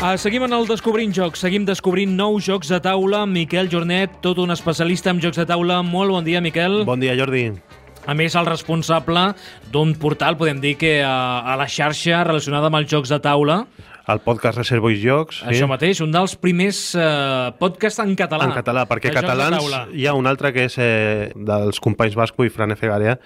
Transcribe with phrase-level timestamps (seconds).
[0.00, 3.26] Uh, seguim en el Descobrint Jocs, seguim descobrint nous jocs de taula.
[3.28, 5.82] Miquel Jornet, tot un especialista en jocs de taula.
[5.84, 6.86] Molt bon dia, Miquel.
[6.88, 7.50] Bon dia, Jordi.
[8.08, 9.30] A més, el responsable
[9.72, 13.64] d'un portal, podem dir que a, a la xarxa relacionada amb els jocs de taula.
[14.10, 15.42] El podcast Reservo i Jocs.
[15.42, 15.48] Sí.
[15.52, 18.48] Això mateix, un dels primers uh, podcasts en català.
[18.48, 22.46] En català, perquè de catalans hi ha un altre que és eh, dels companys Vasco
[22.46, 22.88] i Fran F.
[22.90, 23.18] Garea,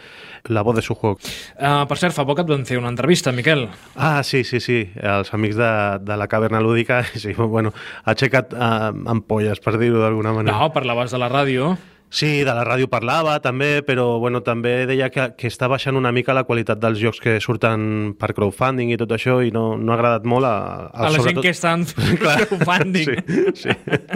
[0.53, 1.17] La voz de su juego.
[1.55, 3.65] Uh, per cert, fa poc et van fer una entrevista, Miquel.
[3.95, 5.73] Ah, sí, sí, sí, els amics de,
[6.05, 7.73] de la caverna lúdica, sí, bueno,
[8.05, 10.59] ha aixecat eh, ampolles, per dir-ho d'alguna manera.
[10.59, 11.77] No, parlaves de la ràdio.
[12.15, 16.13] Sí, de la ràdio parlava també, però bueno, també deia que, que està baixant una
[16.15, 19.91] mica la qualitat dels jocs que surten per crowdfunding i tot això i no, no
[19.91, 20.55] ha agradat molt a,
[20.95, 21.83] A la gent que està en
[22.23, 23.19] crowdfunding.
[23.59, 23.75] Sí, sí.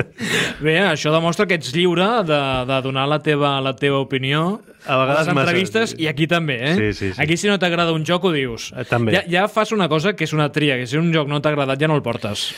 [0.64, 4.96] Bé, això demostra que ets lliure de, de donar la teva, la teva opinió A
[5.02, 6.00] vegades les massa, entrevistes sí.
[6.02, 6.74] i aquí també, eh?
[6.78, 7.20] Sí, sí, sí.
[7.22, 8.70] Aquí si no t'agrada un joc ho dius.
[8.72, 9.12] Eh, també.
[9.14, 11.52] Ja, ja fas una cosa que és una tria, que si un joc no t'ha
[11.52, 12.48] agradat ja no el portes.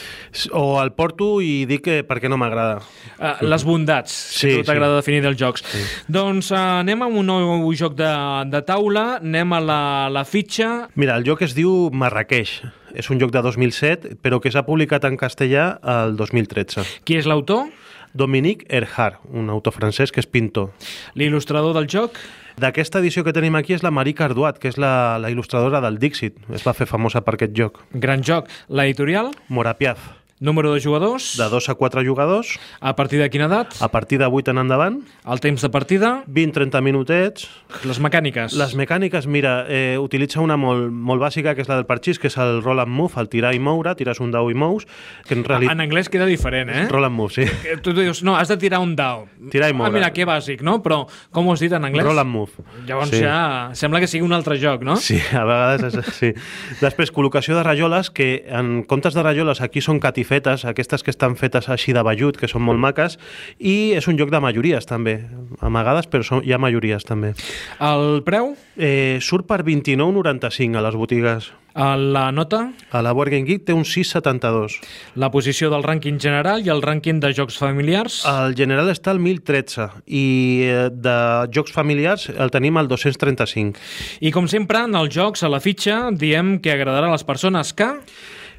[0.54, 2.80] O el porto i dic que per què no m'agrada.
[3.18, 5.02] Uh, les bondats, Sí, si a tu t'agrada sí.
[5.02, 5.66] definir dels jocs.
[6.08, 8.10] Doncs uh, anem amb un nou joc de,
[8.52, 10.90] de taula, anem a la, la fitxa...
[10.94, 12.60] Mira, el joc es diu Marrakeix.
[12.94, 16.86] És un joc de 2007, però que s'ha publicat en castellà el 2013.
[17.06, 17.68] Qui és l'autor?
[18.12, 20.70] Dominique Erhard, un autor francès que és pintor.
[21.14, 22.18] L'il·lustrador del joc?
[22.60, 26.00] D'aquesta edició que tenim aquí és la Marie Carduat, que és la, la il·lustradora del
[26.02, 26.36] Dixit.
[26.52, 27.80] Es va fer famosa per aquest joc.
[27.94, 28.50] Gran joc.
[28.68, 29.30] L'editorial?
[29.48, 30.02] Morapiaz,
[30.40, 31.36] Número de jugadors?
[31.36, 33.74] de 2 a 4 jugadors, A partir de quina edat?
[33.78, 36.24] a partir de 8 en endavant, El temps de partida?
[36.26, 37.50] 20-30 minutets.
[37.84, 38.54] Les mecàniques?
[38.56, 42.28] Les mecàniques, mira, eh, utilitza una molt, molt bàsica, que és la del parxís, que
[42.28, 44.86] és el roll and move, el tirar i moure, tires un dau i mous,
[45.28, 45.74] que en realitat...
[45.74, 46.86] En anglès queda diferent, eh?
[46.88, 47.44] Roll and move, sí.
[47.62, 49.26] Que Tu dius, no, has de tirar un dau.
[49.50, 49.90] Tirar i moure.
[49.90, 50.80] Ah, mira, que bàsic, no?
[50.82, 52.02] Però com ho has dit en anglès?
[52.02, 52.64] Roll and move.
[52.86, 53.20] Llavors Sí.
[53.20, 54.96] ja sembla que sigui un altre joc, no?
[54.96, 56.32] Sí, a vegades és, sí.
[56.80, 60.00] Després, col·locació de rajoles, que en comptes de rajoles aquí són
[60.30, 63.18] catifetes, aquestes que estan fetes així de vellut, que són molt maques,
[63.58, 65.26] i és un joc de majories també,
[65.60, 67.34] amagades, però són, hi ha majories també.
[67.80, 68.54] El preu?
[68.76, 71.50] Eh, surt per 29,95 a les botigues.
[71.74, 72.72] A la nota?
[72.90, 74.80] A la Board Game Geek té un 6,72.
[75.14, 78.24] La posició del rànquing general i el rànquing de jocs familiars?
[78.26, 80.24] El general està al 1013 i
[80.66, 81.18] eh, de
[81.54, 83.78] jocs familiars el tenim al 235.
[84.20, 87.74] I com sempre, en els jocs, a la fitxa, diem que agradarà a les persones
[87.74, 87.94] que...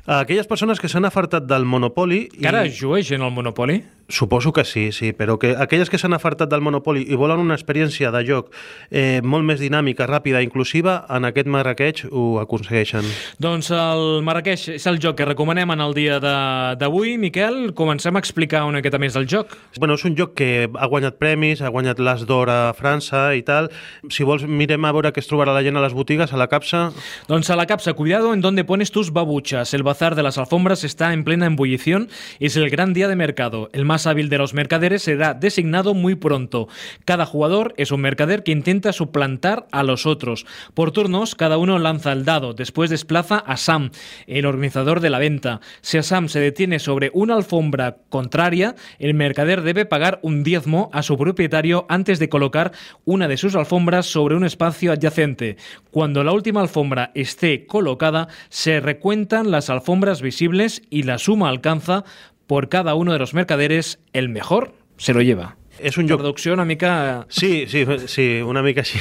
[0.06, 2.24] Aquelles persones que s'han afartat del Monopoly...
[2.34, 3.82] Que ara es juga gent al Monopoly?
[4.12, 7.56] Suposo que sí, sí, però que aquelles que s'han afartat del Monopoly i volen una
[7.56, 8.52] experiència de joc
[8.92, 13.08] eh, molt més dinàmica, ràpida, inclusiva, en aquest Marrakeix ho aconsegueixen.
[13.40, 17.16] Doncs el Marrakeix és el joc que recomanem en el dia d'avui.
[17.22, 19.56] Miquel, comencem a explicar una miqueta més del joc.
[19.80, 23.46] Bueno, és un joc que ha guanyat premis, ha guanyat l'As d'Or a França i
[23.48, 23.72] tal.
[24.12, 26.50] Si vols, mirem a veure què es trobarà la gent a les botigues, a la
[26.52, 26.90] capsa.
[27.30, 29.74] Doncs a la capsa, cuidado en donde pones tus babuchas.
[29.74, 33.16] El bazar de las alfombras está en plena ebullición y es el gran día de
[33.16, 33.70] mercado.
[33.72, 36.68] El más hábil de los mercaderes será designado muy pronto.
[37.06, 40.46] Cada jugador es un mercader que intenta suplantar a los otros.
[40.74, 42.54] Por turnos, cada uno lanza el dado.
[42.54, 43.92] Después desplaza a Sam,
[44.28, 45.62] el organizador de la venta.
[45.82, 51.04] Si Sam se detiene sobre una alfombra contraria, el mercader debe pagar un diezmo a
[51.04, 52.72] su propietario antes de colocar
[53.06, 55.58] una de sus alfombras sobre un espacio adyacente.
[55.92, 62.04] Cuando la última alfombra esté colocada, se recuentan las alfombras visibles y la suma alcanza
[62.52, 65.56] por cada uno de los mercaderes el mejor se lo lleva.
[65.80, 67.26] És un joc Traducció una mica...
[67.30, 69.00] Sí, sí, sí, una mica així.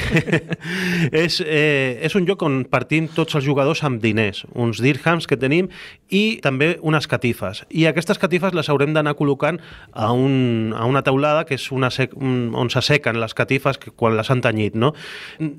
[1.11, 5.35] és, eh, és un joc on partim tots els jugadors amb diners, uns dirhams que
[5.35, 5.67] tenim
[6.07, 7.65] i també unes catifes.
[7.67, 9.59] I aquestes catifes les haurem d'anar col·locant
[9.91, 13.91] a, un, a una taulada que és una sec, un, on s'assequen les catifes que,
[13.91, 14.79] quan les han tenyit.
[14.79, 14.93] No?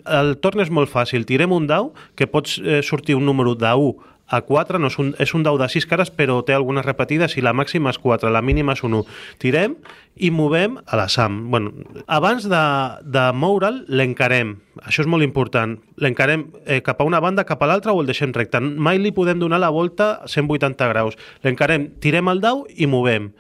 [0.09, 1.29] El torn és molt fàcil.
[1.29, 4.97] Tirem un dau que pots eh, sortir un número de 1 a 4, no és,
[4.99, 8.01] un, és un dau de 6 cares, però té algunes repetides i la màxima és
[8.01, 9.17] 4, la mínima és un 1.
[9.43, 9.77] Tirem
[10.17, 11.51] i movem a la SAM.
[11.53, 11.73] Bueno,
[12.07, 12.63] abans de,
[13.05, 14.55] de moure'l, l'encarem.
[14.83, 15.77] Això és molt important.
[16.01, 18.61] L'encarem eh, cap a una banda, cap a l'altra o el deixem recte.
[18.61, 21.21] Mai li podem donar la volta a 180 graus.
[21.45, 23.33] L'encarem, tirem el dau i movem.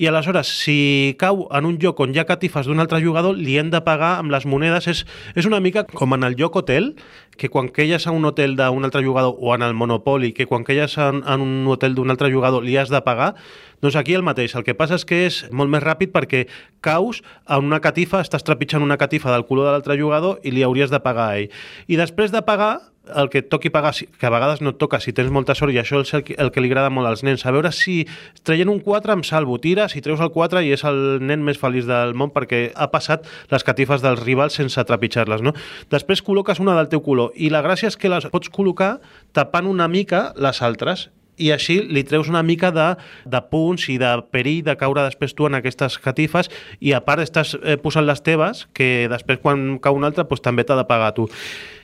[0.00, 3.58] I aleshores, si cau en un lloc on hi ha catifes d'un altre jugador, li
[3.60, 4.86] hem de pagar amb les monedes.
[4.88, 5.02] És,
[5.36, 6.94] és una mica com en el lloc hotel,
[7.36, 10.64] que quan queies a un hotel d'un altre jugador, o en el Monopoly, que quan
[10.64, 13.34] queies en, en un hotel d'un altre jugador li has de pagar,
[13.84, 14.54] doncs aquí el mateix.
[14.56, 16.46] El que passa és que és molt més ràpid perquè
[16.80, 20.64] caus en una catifa, estàs trepitjant una catifa del color de l'altre jugador i li
[20.64, 21.52] hauries de pagar a ell.
[21.92, 22.78] I després de pagar,
[23.16, 25.78] el que toqui pagar, si- que a vegades no toca si tens molta sort, i
[25.78, 28.06] això és el que, el que li agrada molt als nens, a veure si
[28.42, 31.58] traient un 4 em salvo, tires i treus el 4 i és el nen més
[31.58, 35.52] feliç del món perquè ha passat les catifes dels rivals sense trepitjar-les, no?
[35.90, 38.98] Després col·loques una del teu color i la gràcia és que les pots col·locar
[39.32, 41.10] tapant una mica les altres
[41.40, 42.90] i així li treus una mica de,
[43.24, 46.50] de punts i de perill de caure després tu en aquestes catifes
[46.80, 50.42] i a part estàs eh, posant les teves que després quan cau un altre pues,
[50.44, 51.26] també t'ha de pagar tu.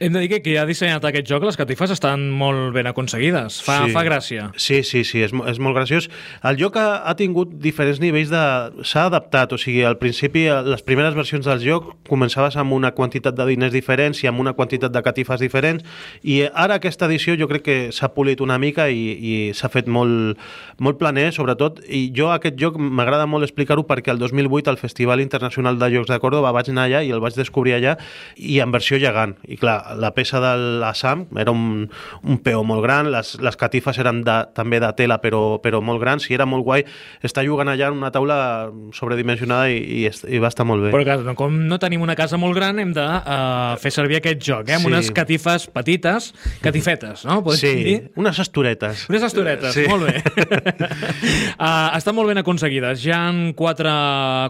[0.01, 3.61] Hem de dir que qui ha dissenyat aquest joc, les catifes estan molt ben aconseguides.
[3.65, 3.93] Fa, Sí.
[3.95, 4.51] fa gràcia.
[4.61, 6.09] Sí, sí, sí, és, és molt graciós.
[6.45, 8.43] El joc ha, ha tingut diferents nivells de...
[8.87, 12.93] S'ha adaptat, o sigui, al principi, eh, les primeres versions del joc començaves amb una
[12.97, 15.85] quantitat de diners diferents i amb una quantitat de catifes diferents
[16.23, 19.87] i ara aquesta edició jo crec que s'ha polit una mica i, i s'ha fet
[19.87, 20.39] molt,
[20.83, 25.21] molt planer, sobretot, i jo aquest joc m'agrada molt explicar-ho perquè el 2008 al Festival
[25.21, 27.97] Internacional de Jocs de Córdoba vaig anar allà i el vaig descobrir allà
[28.37, 29.37] i en versió gegant.
[29.47, 31.87] I clar, la peça de l'Assam era un,
[32.25, 36.01] un peó molt gran, les, les catifes eren de, també de tela però, però molt
[36.03, 36.85] grans i era molt guai
[37.23, 40.93] estar jugant allà en una taula sobredimensionada i, i, i va estar molt bé.
[40.95, 44.41] Però clar, com no tenim una casa molt gran, hem de uh, fer servir aquest
[44.43, 44.77] joc, eh?
[44.79, 44.93] amb Sí.
[44.93, 46.31] unes catifes petites,
[46.63, 47.41] catifetes, no?
[47.45, 47.97] Podem sí, dir?
[48.17, 49.07] unes estoretes.
[49.11, 49.36] Unes estoretes,
[49.75, 49.87] Sí.
[49.91, 50.23] molt bé.
[51.61, 53.05] uh, estan molt ben aconseguides.
[53.07, 53.93] Hi han quatre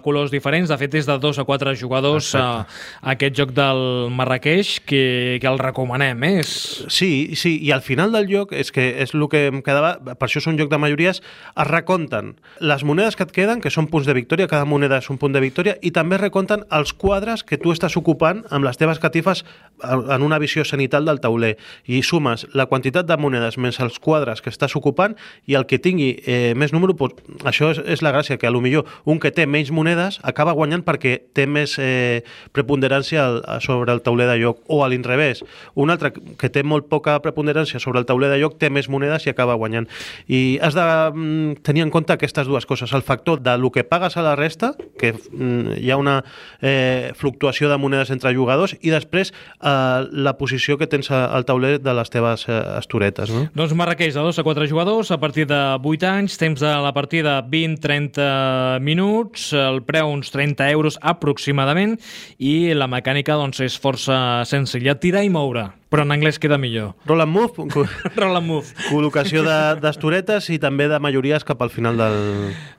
[0.05, 2.65] colors diferents, de fet és de dos a quatre jugadors uh,
[3.03, 6.23] aquest joc del Marrakeix que, que el recomanem.
[6.27, 6.33] Eh?
[6.45, 6.53] És...
[6.93, 10.29] Sí, sí, i al final del joc, és que és el que em quedava, per
[10.29, 13.91] això és un joc de majories, es recompten les monedes que et queden, que són
[13.93, 16.93] punts de victòria, cada moneda és un punt de victòria, i també es recompten els
[16.97, 19.45] quadres que tu estàs ocupant amb les teves catifes
[19.85, 21.57] en una visió cenital del tauler.
[21.85, 25.15] I sumes la quantitat de monedes més els quadres que estàs ocupant
[25.47, 28.55] i el que tingui eh, més número, doncs, això és, és la gràcia, que a
[28.55, 32.25] lo millor un que té menys monedes acaba guanyant perquè té més eh,
[32.57, 35.43] preponderància al, sobre el tauler de joc, o a l'inrevés.
[35.75, 39.27] Un altre que té molt poca preponderància sobre el tauler de joc té més monedes
[39.27, 39.89] i acaba guanyant.
[40.27, 42.93] I has de mm, tenir en compte aquestes dues coses.
[42.97, 46.23] El factor de lo que pagues a la resta, que mm, hi ha una
[46.61, 51.77] eh, fluctuació de monedes entre jugadors, i després eh, la posició que tens al tauler
[51.83, 53.33] de les teves eh, estoretes.
[53.33, 53.47] No?
[53.57, 56.95] Doncs Marrakeix, de 2 a 4 jugadors, a partir de 8 anys, temps de la
[56.97, 61.99] partida 20-30 minuts, el preu uns 30 euros aproximadament,
[62.41, 64.17] i la mecànica doncs, és força
[64.49, 66.95] senzilla, tirar i moure, però en anglès queda millor.
[67.07, 67.67] Roll and move,
[68.17, 68.73] Roll and move.
[68.91, 72.17] col·locació de- d'estoretes i també de majories cap al final del...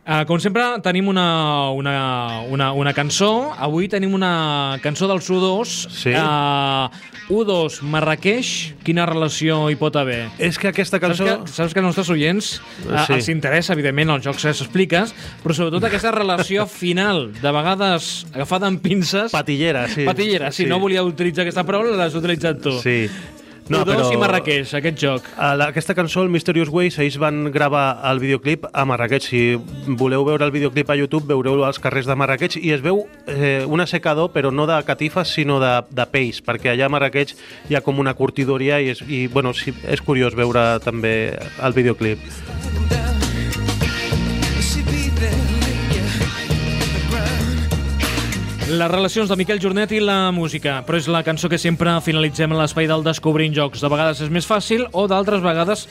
[0.07, 3.51] Uh, com sempre, tenim una, una, una, una cançó.
[3.59, 5.71] Avui tenim una cançó dels U2.
[5.91, 6.13] Sí.
[6.15, 6.87] Uh,
[7.27, 8.51] U2, Marrakeix,
[8.87, 10.29] quina relació hi pot haver?
[10.39, 11.25] És que aquesta Saps cançó...
[11.27, 12.53] que, saps que als nostres oients
[12.87, 13.17] uh, Sí.
[13.17, 15.11] els interessa, evidentment, els jocs que s'expliques,
[15.43, 19.35] però sobretot aquesta relació final, de vegades agafada amb pinces...
[19.35, 20.07] Patillera, sí.
[20.07, 22.77] Patillera, si no volia utilitzar aquesta paraula, l'has utilitzat tu.
[22.79, 22.96] Sí.
[23.67, 25.25] No, U2 i Marrakeix, aquest joc.
[25.35, 29.27] A la, aquesta cançó, el Mysterious Ways, ells van gravar el videoclip a Marrakeix.
[29.27, 29.41] Si
[29.99, 33.65] voleu veure el videoclip a YouTube, veureu als carrers de Marrakeix i es veu eh,
[33.67, 37.35] un assecador, però no de catifes, sinó de, de peix, perquè allà a Marrakeix
[37.67, 41.75] hi ha com una curtidoria i, és, i bueno, sí, és curiós veure també el
[41.75, 42.23] videoclip.
[48.67, 52.51] Les relacions de Miquel Jornet i la música, però és la cançó que sempre finalitzem
[52.51, 53.79] a l'espai del Descobrint Jocs.
[53.79, 55.85] De vegades és més fàcil o d'altres vegades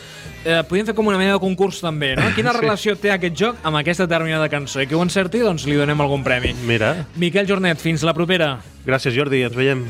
[0.44, 2.28] eh, podem fer com una mena de concurs també, no?
[2.36, 4.84] Quina relació té aquest joc amb aquesta determinada cançó?
[4.84, 6.52] I que ho encerti, doncs li donem algun premi.
[6.68, 8.58] Mira, Miquel Jornet, fins la propera.
[8.84, 9.86] gràcies Jordi, ens veiem.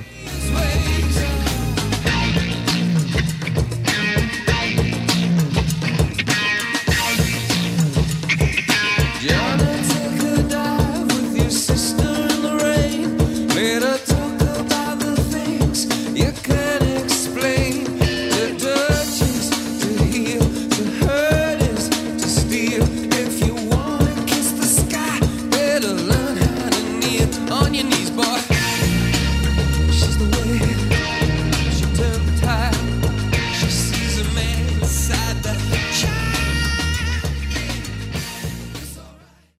[22.88, 23.55] If you